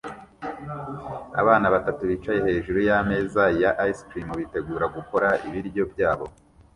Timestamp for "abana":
1.41-1.67